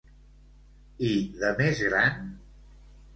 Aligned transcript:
I 1.09 1.11
de 1.43 1.51
més 1.59 1.83
gran? 1.91 2.33